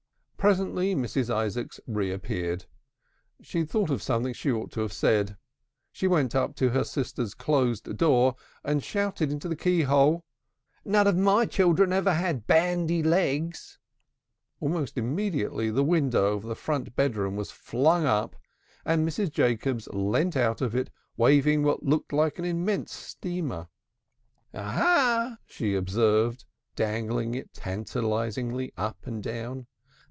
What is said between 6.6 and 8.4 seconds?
her sister's closed door,